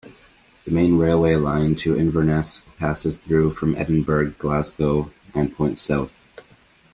[0.65, 6.17] The main railway line to Inverness passes through from Edinburgh, Glasgow and points south.